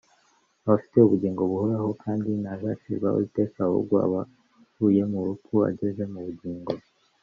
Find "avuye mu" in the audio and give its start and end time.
4.71-5.19